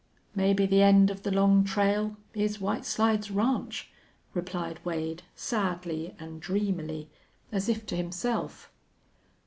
"Maybe 0.33 0.65
the 0.65 0.81
end 0.81 1.11
of 1.11 1.21
the 1.21 1.29
long 1.29 1.63
trail 1.63 2.15
is 2.33 2.59
White 2.59 2.85
Slides 2.85 3.29
Ranch," 3.29 3.91
replied 4.33 4.83
Wade, 4.83 5.21
sadly 5.35 6.15
and 6.17 6.41
dreamily, 6.41 7.07
as 7.51 7.69
if 7.69 7.85
to 7.85 7.95
himself. 7.95 8.71